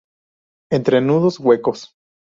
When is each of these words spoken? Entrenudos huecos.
Entrenudos 0.71 1.39
huecos. 1.39 1.95